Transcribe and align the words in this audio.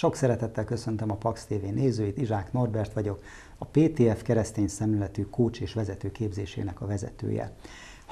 Sok 0.00 0.14
szeretettel 0.14 0.64
köszöntöm 0.64 1.10
a 1.10 1.14
Pax 1.14 1.46
TV 1.46 1.64
nézőit, 1.74 2.18
Izsák 2.18 2.52
Norbert 2.52 2.92
vagyok, 2.92 3.22
a 3.58 3.64
PTF 3.64 4.22
keresztény 4.22 4.68
szemléletű 4.68 5.22
kócs 5.22 5.60
és 5.60 5.72
vezető 5.72 6.12
képzésének 6.12 6.80
a 6.80 6.86
vezetője. 6.86 7.52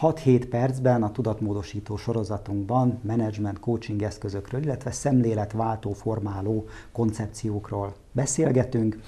6-7 0.01 0.47
percben 0.51 1.03
a 1.03 1.13
tudatmódosító 1.13 1.97
sorozatunkban 1.97 3.01
management 3.03 3.61
coaching 3.61 4.03
eszközökről, 4.03 4.63
illetve 4.63 4.91
szemléletváltó 4.91 5.93
formáló 5.93 6.67
koncepciókról 6.93 7.95
beszélgetünk, 8.13 9.01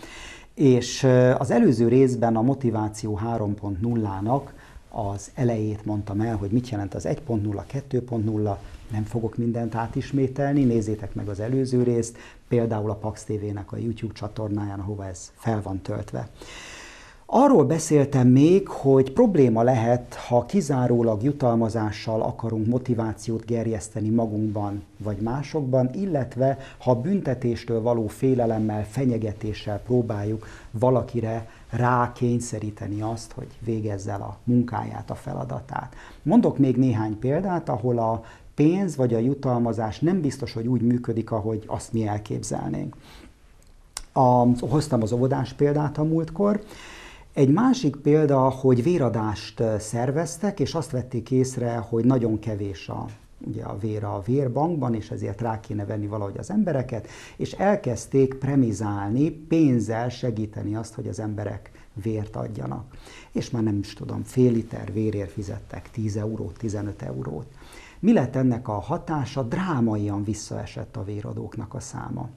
és 0.54 1.07
az 1.39 1.50
előző 1.50 1.89
részben 1.89 2.36
a 2.36 2.43
motiváció 2.43 3.21
3.0-nak 3.25 4.43
az 4.89 5.31
elejét 5.35 5.85
mondtam 5.85 6.21
el, 6.21 6.36
hogy 6.36 6.50
mit 6.50 6.68
jelent 6.68 6.94
az 6.94 7.07
1.0, 7.07 7.62
2.0, 7.90 8.57
nem 8.90 9.04
fogok 9.04 9.36
mindent 9.36 9.75
átismételni, 9.75 10.64
nézzétek 10.64 11.14
meg 11.14 11.29
az 11.29 11.40
előző 11.40 11.82
részt, 11.82 12.17
például 12.49 12.90
a 12.90 12.94
Pax 12.94 13.25
TV-nek 13.25 13.72
a 13.72 13.76
YouTube 13.76 14.14
csatornáján, 14.14 14.80
ahova 14.80 15.07
ez 15.07 15.32
fel 15.35 15.63
van 15.63 15.80
töltve. 15.80 16.29
Arról 17.32 17.64
beszéltem 17.64 18.29
még, 18.29 18.68
hogy 18.68 19.13
probléma 19.13 19.63
lehet, 19.63 20.14
ha 20.14 20.46
kizárólag 20.46 21.22
jutalmazással 21.22 22.22
akarunk 22.22 22.66
motivációt 22.66 23.44
gerjeszteni 23.44 24.08
magunkban 24.08 24.82
vagy 24.96 25.16
másokban, 25.16 25.91
illetve 25.94 26.58
ha 26.79 26.94
büntetéstől 26.94 27.82
való 27.82 28.07
félelemmel, 28.07 28.85
fenyegetéssel 28.85 29.79
próbáljuk 29.79 30.46
valakire 30.71 31.49
rá 31.71 32.12
kényszeríteni 32.14 33.00
azt, 33.00 33.33
hogy 33.33 33.48
végezze 33.58 34.12
el 34.12 34.20
a 34.20 34.36
munkáját, 34.44 35.11
a 35.11 35.14
feladatát. 35.14 35.94
Mondok 36.22 36.58
még 36.58 36.77
néhány 36.77 37.18
példát, 37.18 37.68
ahol 37.68 37.98
a 37.98 38.24
pénz 38.61 38.97
vagy 38.97 39.14
a 39.14 39.19
jutalmazás 39.19 39.98
nem 39.98 40.20
biztos, 40.20 40.53
hogy 40.53 40.66
úgy 40.66 40.83
működik, 40.83 41.30
ahogy 41.30 41.62
azt 41.66 41.92
mi 41.92 42.06
elképzelnénk. 42.06 42.97
A, 44.12 44.47
hoztam 44.67 45.02
az 45.02 45.12
óvodás 45.12 45.52
példát 45.52 45.98
a 45.98 46.05
múltkor. 46.05 46.62
Egy 47.33 47.52
másik 47.52 47.97
példa, 47.97 48.48
hogy 48.48 48.83
véradást 48.83 49.62
szerveztek, 49.78 50.61
és 50.61 50.75
azt 50.75 50.91
vették 50.91 51.30
észre, 51.30 51.77
hogy 51.77 52.05
nagyon 52.05 52.39
kevés 52.39 52.89
a, 52.89 53.06
ugye 53.47 53.62
a 53.62 53.78
vér 53.78 54.05
a 54.05 54.22
vérbankban, 54.27 54.95
és 54.95 55.11
ezért 55.11 55.41
rá 55.41 55.61
kéne 55.61 55.84
venni 55.84 56.06
valahogy 56.06 56.39
az 56.39 56.50
embereket, 56.50 57.08
és 57.36 57.52
elkezdték 57.52 58.34
premizálni, 58.34 59.30
pénzzel 59.30 60.08
segíteni 60.08 60.74
azt, 60.74 60.95
hogy 60.95 61.08
az 61.08 61.20
emberek 61.20 61.70
vért 62.02 62.36
adjanak. 62.36 62.84
És 63.33 63.50
már 63.50 63.62
nem 63.62 63.78
is 63.78 63.95
tudom, 63.95 64.22
fél 64.22 64.52
liter 64.52 64.92
vérért 64.92 65.30
fizettek 65.30 65.91
10 65.91 66.17
eurót, 66.17 66.58
15 66.58 67.02
eurót. 67.02 67.47
Mi 68.00 68.12
lett 68.12 68.36
ennek 68.36 68.68
a 68.68 68.78
hatása? 68.78 69.42
Drámaian 69.42 70.24
visszaesett 70.24 70.96
a 70.96 71.04
véradóknak 71.04 71.74
a 71.74 71.80
száma. 71.80 72.28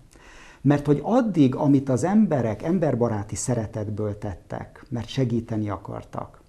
Mert 0.62 0.86
hogy 0.86 1.00
addig, 1.04 1.56
amit 1.56 1.90
az 1.90 2.04
emberek 2.04 2.64
emberbaráti 2.64 3.36
szeretetből 3.36 4.18
tettek, 4.18 4.86
mert 4.90 5.08
segíteni 5.08 5.70
akartak, 5.70 6.42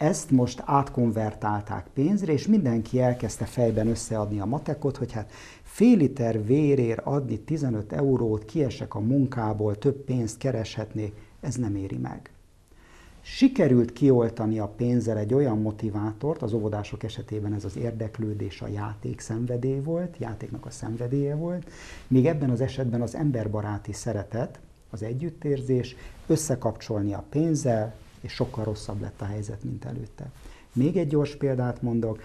ezt 0.00 0.30
most 0.30 0.62
átkonvertálták 0.64 1.86
pénzre, 1.94 2.32
és 2.32 2.46
mindenki 2.46 3.00
elkezdte 3.00 3.44
fejben 3.44 3.86
összeadni 3.86 4.40
a 4.40 4.44
matekot, 4.44 4.96
hogy 4.96 5.12
hát 5.12 5.32
fél 5.62 5.96
liter 5.96 6.44
vérér 6.44 7.00
adni 7.04 7.38
15 7.38 7.92
eurót, 7.92 8.44
kiesek 8.44 8.94
a 8.94 9.00
munkából, 9.00 9.78
több 9.78 10.04
pénzt 10.04 10.38
kereshetnék, 10.38 11.14
ez 11.40 11.54
nem 11.54 11.74
éri 11.74 11.96
meg. 11.96 12.30
Sikerült 13.20 13.92
kioltani 13.92 14.58
a 14.58 14.66
pénzzel 14.66 15.18
egy 15.18 15.34
olyan 15.34 15.58
motivátort, 15.58 16.42
az 16.42 16.52
óvodások 16.52 17.02
esetében 17.02 17.54
ez 17.54 17.64
az 17.64 17.76
érdeklődés, 17.76 18.60
a 18.62 18.66
játék 18.66 19.20
szenvedély 19.20 19.80
volt, 19.80 20.16
játéknak 20.18 20.66
a 20.66 20.70
szenvedélye 20.70 21.34
volt, 21.34 21.70
míg 22.08 22.26
ebben 22.26 22.50
az 22.50 22.60
esetben 22.60 23.02
az 23.02 23.14
emberbaráti 23.14 23.92
szeretet, 23.92 24.60
az 24.90 25.02
együttérzés, 25.02 25.96
összekapcsolni 26.26 27.12
a 27.12 27.24
pénzzel, 27.30 27.94
és 28.20 28.32
sokkal 28.32 28.64
rosszabb 28.64 29.00
lett 29.00 29.20
a 29.20 29.24
helyzet, 29.24 29.64
mint 29.64 29.84
előtte. 29.84 30.30
Még 30.72 30.96
egy 30.96 31.08
gyors 31.08 31.36
példát 31.36 31.82
mondok. 31.82 32.22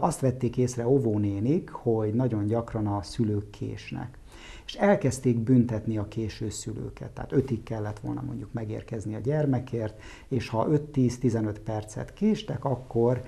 Azt 0.00 0.20
vették 0.20 0.56
észre 0.56 0.88
óvónénik, 0.88 1.70
hogy 1.70 2.14
nagyon 2.14 2.46
gyakran 2.46 2.86
a 2.86 3.02
szülők 3.02 3.50
késnek 3.50 4.18
és 4.66 4.74
elkezdték 4.74 5.38
büntetni 5.38 5.98
a 5.98 6.08
késő 6.08 6.50
szülőket. 6.50 7.10
Tehát 7.10 7.32
ötig 7.32 7.62
kellett 7.62 7.98
volna 7.98 8.22
mondjuk 8.22 8.52
megérkezni 8.52 9.14
a 9.14 9.18
gyermekért, 9.18 10.00
és 10.28 10.48
ha 10.48 10.66
5-10-15 10.70 11.56
percet 11.64 12.12
késtek, 12.12 12.64
akkor 12.64 13.22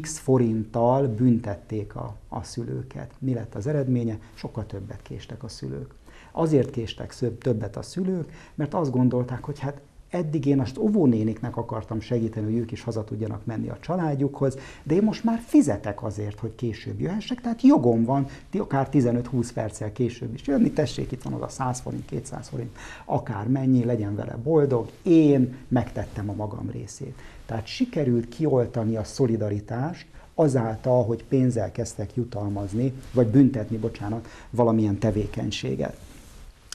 x 0.00 0.18
forinttal 0.18 1.06
büntették 1.06 1.96
a, 1.96 2.16
a 2.28 2.42
szülőket. 2.42 3.14
Mi 3.18 3.34
lett 3.34 3.54
az 3.54 3.66
eredménye? 3.66 4.18
Sokkal 4.34 4.66
többet 4.66 5.02
késtek 5.02 5.42
a 5.42 5.48
szülők. 5.48 5.94
Azért 6.32 6.70
késtek 6.70 7.14
többet 7.38 7.76
a 7.76 7.82
szülők, 7.82 8.32
mert 8.54 8.74
azt 8.74 8.90
gondolták, 8.90 9.44
hogy 9.44 9.58
hát 9.58 9.80
Eddig 10.10 10.46
én 10.46 10.60
azt 10.60 10.78
óvónéniknek 10.78 11.56
akartam 11.56 12.00
segíteni, 12.00 12.46
hogy 12.46 12.60
ők 12.60 12.72
is 12.72 12.82
haza 12.82 13.04
tudjanak 13.04 13.44
menni 13.44 13.68
a 13.68 13.78
családjukhoz, 13.80 14.56
de 14.82 14.94
én 14.94 15.02
most 15.02 15.24
már 15.24 15.40
fizetek 15.46 16.02
azért, 16.02 16.38
hogy 16.38 16.54
később 16.54 17.00
jöhessek, 17.00 17.40
tehát 17.40 17.62
jogom 17.62 18.04
van, 18.04 18.26
akár 18.58 18.88
15-20 18.92 19.50
perccel 19.54 19.92
később 19.92 20.34
is 20.34 20.46
jönni, 20.46 20.70
tessék, 20.70 21.12
itt 21.12 21.22
van 21.22 21.32
az 21.32 21.42
a 21.42 21.48
100 21.48 21.80
forint, 21.80 22.04
200 22.04 22.48
forint, 22.48 22.76
akár 23.04 23.48
mennyi, 23.48 23.84
legyen 23.84 24.14
vele 24.14 24.36
boldog, 24.42 24.90
én 25.02 25.56
megtettem 25.68 26.30
a 26.30 26.34
magam 26.34 26.70
részét. 26.70 27.14
Tehát 27.46 27.66
sikerült 27.66 28.28
kioltani 28.28 28.96
a 28.96 29.04
szolidaritást, 29.04 30.06
azáltal, 30.34 31.04
hogy 31.04 31.24
pénzzel 31.24 31.72
kezdtek 31.72 32.14
jutalmazni, 32.14 32.92
vagy 33.12 33.26
büntetni, 33.26 33.76
bocsánat, 33.76 34.28
valamilyen 34.50 34.98
tevékenységet. 34.98 35.96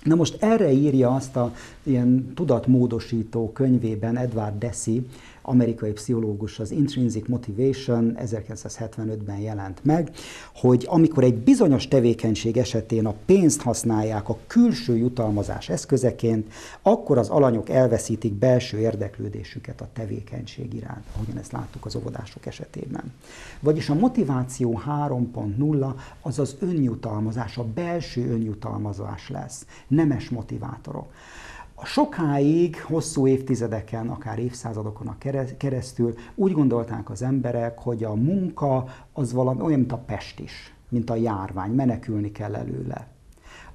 Na 0.06 0.16
most 0.16 0.38
erre 0.40 0.72
írja 0.72 1.16
azt 1.16 1.36
a 1.36 1.54
ilyen 1.84 2.32
tudatmódosító 2.36 3.52
könyvében 3.52 4.18
Edward 4.18 4.58
Deci, 4.58 5.08
amerikai 5.46 5.92
pszichológus, 5.92 6.60
az 6.60 6.72
Intrinsic 6.72 7.28
Motivation 7.28 8.18
1975-ben 8.20 9.38
jelent 9.38 9.80
meg, 9.84 10.12
hogy 10.56 10.86
amikor 10.90 11.24
egy 11.24 11.38
bizonyos 11.38 11.88
tevékenység 11.88 12.58
esetén 12.58 13.06
a 13.06 13.14
pénzt 13.26 13.62
használják 13.62 14.30
a 14.30 14.38
külső 14.48 14.98
jutalmazás 14.98 15.70
eszközeként, 15.70 16.54
akkor 16.82 17.18
az 17.18 17.30
alanyok 17.30 17.70
elveszítik 17.70 18.34
belső 18.34 18.78
érdeklődésüket 18.78 19.82
a 19.82 19.90
tevékenység 19.94 20.74
iránt, 20.74 21.04
ahogyan 21.16 21.38
ezt 21.38 21.52
láttuk 21.52 21.86
az 21.86 21.96
óvodások 21.96 22.46
esetében. 22.46 23.14
Vagyis 23.60 23.90
a 23.90 23.94
motiváció 23.94 24.82
3.0 24.88 25.94
az 26.22 26.40
az 26.40 26.56
önjutalmazás, 26.60 27.58
a 27.58 27.64
belső 27.74 28.32
önjutalmazás 28.32 29.30
lesz, 29.30 29.66
nemes 29.88 30.30
motivátorok. 30.30 31.12
A 31.78 31.86
sokáig, 31.86 32.82
hosszú 32.82 33.28
évtizedeken, 33.28 34.10
akár 34.10 34.40
évszázadokon 34.40 35.08
a 35.08 35.18
keresztül 35.58 36.14
úgy 36.36 36.52
gondolták 36.52 37.10
az 37.10 37.22
emberek, 37.22 37.80
hogy 37.80 38.04
a 38.04 38.14
munka 38.14 38.86
az 39.14 39.34
valami 39.34 39.62
olyan, 39.62 39.80
mint 39.80 39.92
a 39.92 39.98
pest 39.98 40.40
is, 40.40 40.74
mint 40.90 41.10
a 41.10 41.16
járvány, 41.16 41.72
menekülni 41.72 42.32
kell 42.32 42.56
előle. 42.56 43.08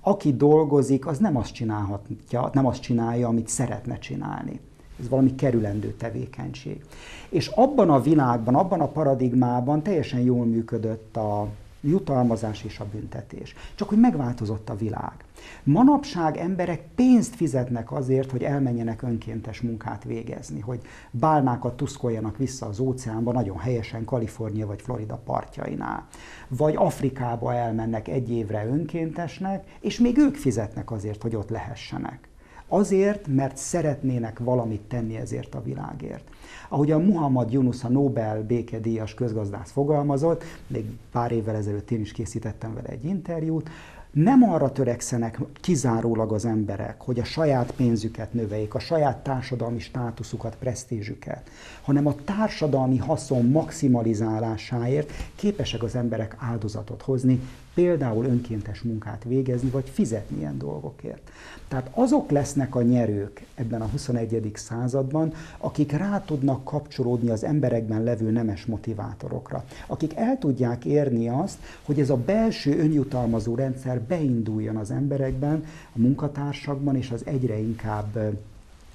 Aki 0.01 0.37
dolgozik, 0.37 1.07
az 1.07 1.19
nem 1.19 1.37
azt 1.37 1.53
csinálhatja, 1.53 2.51
nem 2.53 2.67
azt 2.67 2.81
csinálja, 2.81 3.29
amit 3.29 3.49
szeretne 3.49 3.99
csinálni. 3.99 4.61
Ez 5.01 5.09
valami 5.09 5.35
kerülendő 5.35 5.93
tevékenység. 5.93 6.85
És 7.29 7.47
abban 7.47 7.91
a 7.91 8.01
világban, 8.01 8.55
abban 8.55 8.81
a 8.81 8.89
paradigmában 8.89 9.83
teljesen 9.83 10.21
jól 10.21 10.45
működött 10.45 11.17
a 11.17 11.49
jutalmazás 11.81 12.65
és 12.65 12.79
a 12.79 12.87
büntetés. 12.93 13.55
Csak 13.75 13.89
hogy 13.89 13.99
megváltozott 13.99 14.69
a 14.69 14.77
világ. 14.77 15.25
Manapság 15.65 16.37
emberek 16.37 16.83
pénzt 16.95 17.35
fizetnek 17.35 17.93
azért, 17.93 18.31
hogy 18.31 18.43
elmenjenek 18.43 19.03
önkéntes 19.03 19.61
munkát 19.61 20.05
végezni, 20.05 20.61
hogy 20.61 20.81
bálnákat 21.11 21.77
tuszkoljanak 21.77 22.37
vissza 22.37 22.67
az 22.67 22.79
óceánba, 22.79 23.33
nagyon 23.33 23.59
helyesen 23.59 24.05
Kalifornia 24.05 24.67
vagy 24.67 24.83
Florida 24.83 25.21
partjainál. 25.25 26.07
Vagy 26.49 26.75
Afrikába 26.77 27.55
elmennek 27.55 28.09
egy 28.09 28.31
évre 28.31 28.67
önkéntesnek, 28.67 29.77
és 29.81 29.99
még 29.99 30.19
ők 30.19 30.35
fizetnek 30.35 30.91
azért, 30.91 31.23
hogy 31.23 31.37
ott 31.37 31.51
lehessenek. 31.51 32.29
Azért, 32.73 33.27
mert 33.27 33.57
szeretnének 33.57 34.39
valamit 34.39 34.81
tenni 34.81 35.17
ezért 35.17 35.55
a 35.55 35.63
világért. 35.63 36.29
Ahogy 36.69 36.91
a 36.91 36.99
Muhammad 36.99 37.53
Yunus, 37.53 37.85
a 37.85 37.89
Nobel 37.89 38.43
békedíjas 38.43 39.15
közgazdász 39.15 39.71
fogalmazott, 39.71 40.45
még 40.67 40.85
pár 41.13 41.33
évvel 41.33 41.57
ezelőtt 41.57 41.91
én 41.91 42.01
is 42.01 42.13
készítettem 42.13 42.75
vele 42.75 42.89
egy 42.89 43.05
interjút, 43.05 43.71
nem 44.13 44.43
arra 44.43 44.73
törekszenek 44.73 45.39
kizárólag 45.61 46.33
az 46.33 46.45
emberek, 46.45 47.01
hogy 47.01 47.19
a 47.19 47.25
saját 47.25 47.71
pénzüket 47.71 48.33
növeljék, 48.33 48.75
a 48.75 48.79
saját 48.79 49.23
társadalmi 49.23 49.79
státuszukat, 49.79 50.57
presztízsüket, 50.57 51.51
hanem 51.83 52.07
a 52.07 52.15
társadalmi 52.25 52.97
haszon 52.97 53.47
maximalizálásáért 53.47 55.13
képesek 55.35 55.83
az 55.83 55.95
emberek 55.95 56.37
áldozatot 56.39 57.03
hozni, 57.03 57.41
például 57.81 58.25
önkéntes 58.25 58.83
munkát 58.83 59.25
végezni, 59.25 59.71
vagy 59.71 59.89
fizetni 59.89 60.39
ilyen 60.39 60.59
dolgokért. 60.59 61.31
Tehát 61.69 61.91
azok 61.95 62.31
lesznek 62.31 62.75
a 62.75 62.83
nyerők 62.83 63.45
ebben 63.55 63.81
a 63.81 63.87
21. 63.87 64.51
században, 64.55 65.33
akik 65.59 65.93
rá 65.93 66.23
tudnak 66.25 66.65
kapcsolódni 66.65 67.31
az 67.31 67.45
emberekben 67.45 68.03
levő 68.03 68.31
nemes 68.31 68.67
motivátorokra, 68.67 69.65
akik 69.87 70.17
el 70.17 70.39
tudják 70.39 70.85
érni 70.85 71.29
azt, 71.29 71.59
hogy 71.83 72.01
ez 72.01 72.11
a 72.11 72.17
belső 72.17 72.79
önjutalmazó 72.79 73.55
rendszer 73.55 74.01
beinduljon 74.01 74.77
az 74.77 74.91
emberekben, 74.91 75.65
a 75.93 75.99
munkatársakban, 75.99 76.97
és 76.97 77.11
az 77.11 77.23
egyre 77.27 77.59
inkább 77.59 78.37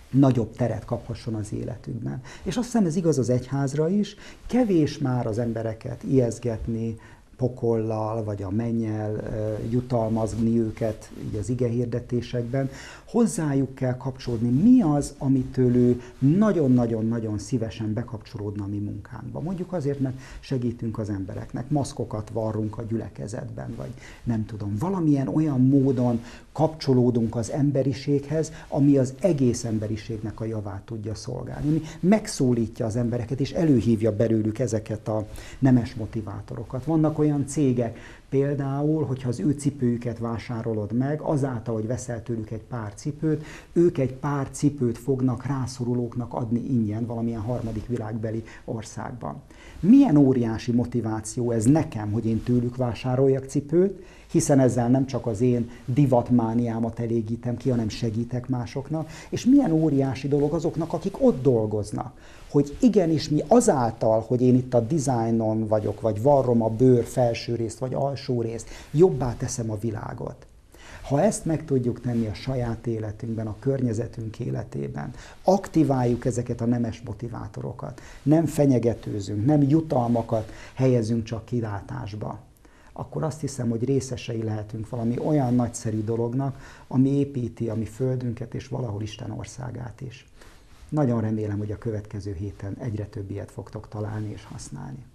nagyobb 0.10 0.56
teret 0.56 0.86
kaphasson 0.86 1.34
az 1.34 1.54
életükben. 1.54 2.22
És 2.44 2.58
azt 2.58 2.66
hiszem 2.66 2.86
ez 2.86 2.96
igaz 2.96 3.18
az 3.18 3.30
egyházra 3.30 3.90
is, 3.90 4.16
kevés 4.48 4.98
már 4.98 5.28
az 5.28 5.40
embereket 5.40 6.04
ijeszgetni, 6.04 6.98
pokollal, 7.38 8.24
vagy 8.24 8.44
a 8.44 8.50
mennyel 8.50 9.24
jutalmazni 9.70 10.60
őket 10.60 11.12
így 11.28 11.36
az 11.36 11.50
ige 11.50 11.68
hirdetésekben, 11.68 12.70
hozzájuk 13.08 13.76
kell 13.76 13.98
kapcsolódni. 13.98 14.50
Mi 14.50 14.82
az, 14.82 15.16
amitől 15.18 15.76
ő 15.76 16.02
nagyon-nagyon-nagyon 16.20 17.38
szívesen 17.38 17.94
bekapcsolódna 17.94 18.64
a 18.64 18.68
mi 18.68 18.78
munkánkba? 18.78 19.40
Mondjuk 19.40 19.74
azért, 19.74 20.00
mert 20.00 20.20
segítünk 20.40 21.00
az 21.00 21.10
embereknek, 21.10 21.70
maszkokat 21.70 22.30
varrunk 22.30 22.78
a 22.78 22.84
gyülekezetben, 22.84 23.74
vagy 23.78 23.94
nem 24.24 24.46
tudom, 24.46 24.76
valamilyen 24.80 25.28
olyan 25.28 25.62
módon 25.62 26.20
kapcsolódunk 26.56 27.36
az 27.36 27.52
emberiséghez, 27.52 28.52
ami 28.68 28.98
az 28.98 29.13
egész 29.19 29.63
emberiségnek 29.63 30.40
a 30.40 30.46
javát 30.46 30.81
tudja 30.81 31.16
szolgálni. 31.16 31.68
Ami 31.68 31.81
megszólítja 32.00 32.86
az 32.86 32.96
embereket, 32.96 33.40
és 33.40 33.52
előhívja 33.52 34.16
belőlük 34.16 34.60
ezeket 34.60 35.07
a 35.07 35.28
nemes 35.60 35.94
motivátorokat. 35.94 36.86
Vannak 36.86 37.19
olyan 37.19 37.48
cégek, 37.48 37.98
Például, 38.30 39.06
hogyha 39.06 39.30
az 39.30 39.39
ő 39.39 39.51
cipőjüket 39.51 40.19
vásárolod 40.19 40.92
meg, 40.94 41.22
azáltal, 41.22 41.74
hogy 41.75 41.88
veszel 41.88 42.24
tőlük 42.24 42.51
egy 42.51 42.63
pár 42.63 42.94
cipőt, 42.94 43.44
ők 43.74 43.98
egy 43.98 44.13
pár 44.13 44.50
cipőt 44.51 44.98
fognak 44.98 45.45
rászorulóknak 45.45 46.33
adni 46.33 46.60
ingyen 46.69 47.06
valamilyen 47.06 47.42
harmadik 47.42 47.88
világbeli 47.88 48.44
országban. 48.66 49.42
Milyen 49.80 50.18
óriási 50.18 50.72
motiváció 50.72 51.51
ez 51.51 51.66
nekem, 51.66 52.12
hogy 52.12 52.25
én 52.25 52.44
tőlük 52.44 52.75
vásároljak 52.75 53.45
cipőt, 53.45 54.04
hiszen 54.31 54.60
ezzel 54.60 54.89
nem 54.89 55.06
csak 55.06 55.25
az 55.25 55.42
én 55.42 55.69
divatmániámat 55.86 57.00
elégítem 57.00 57.57
ki, 57.57 57.69
hanem 57.69 57.89
segítek 57.89 58.48
másoknak, 58.48 59.10
és 59.30 59.45
milyen 59.45 59.72
óriási 59.72 60.27
dolog 60.27 60.54
azoknak, 60.54 60.94
akik 60.94 61.24
ott 61.24 61.42
dolgoznak, 61.42 62.13
hogy 62.56 62.78
igenis 62.80 63.30
mi 63.30 63.44
azáltal, 63.48 64.24
hogy 64.28 64.42
én 64.42 64.56
itt 64.56 64.74
a 64.74 64.80
dizájnon 64.80 65.68
vagyok, 65.68 66.02
vagy 66.02 66.22
varrom 66.22 66.62
a 66.62 66.69
bőr 66.69 67.04
felső 67.04 67.56
részt, 67.56 67.78
vagy 67.78 67.94
alsó 67.94 68.42
részt, 68.42 68.68
jobbá 68.92 69.36
teszem 69.38 69.72
a 69.72 69.78
világot. 69.78 70.36
Ha 71.02 71.22
ezt 71.22 71.46
meg 71.46 71.66
tudjuk 71.66 72.02
tenni 72.02 72.28
a 72.28 72.34
saját 72.34 72.88
életünkben, 72.88 73.48
a 73.48 73.56
környezetünk 73.60 74.40
életében, 74.40 75.13
aktiváljuk 75.44 76.25
ezeket 76.25 76.62
a 76.62 76.66
nemes 76.66 77.02
motivátorokat, 77.06 78.02
nem 78.24 78.46
fenyegetőzünk, 78.46 79.46
nem 79.46 79.62
jutalmakat 79.62 80.51
helyezünk 80.74 81.24
csak 81.24 81.46
kilátásba, 81.46 82.40
akkor 82.94 83.24
azt 83.24 83.40
hiszem, 83.40 83.69
hogy 83.69 83.84
részesei 83.84 84.44
lehetünk 84.44 84.90
valami 84.90 85.19
olyan 85.19 85.56
nagyszerű 85.56 86.04
dolognak, 86.04 86.60
ami 86.88 87.10
építi 87.10 87.69
a 87.69 87.75
mi 87.75 87.86
földünket 87.86 88.54
és 88.54 88.68
valahol 88.68 89.01
Isten 89.01 89.31
országát 89.31 90.01
is. 90.01 90.25
Nagyon 90.95 91.21
remélem, 91.21 91.57
hogy 91.57 91.71
a 91.71 91.77
következő 91.77 92.33
héten 92.33 92.75
egyre 92.80 93.06
több 93.06 93.31
ilyet 93.31 93.51
fogtok 93.51 93.88
találni 93.88 94.31
és 94.31 94.44
használni. 94.44 95.06